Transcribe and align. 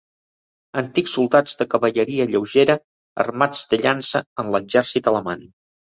Antics 0.79 1.11
soldats 1.17 1.59
de 1.59 1.67
cavalleria 1.73 2.27
lleugera 2.31 2.77
armats 3.25 3.63
de 3.75 3.81
llança 3.85 4.23
en 4.45 4.51
l'exèrcit 4.57 5.13
alemany. 5.13 5.51